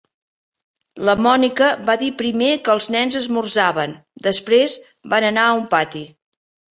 [1.09, 3.93] La Mònica va dir primer que els nens esmorzaven,
[4.29, 4.79] després
[5.15, 6.03] van anar a un pati.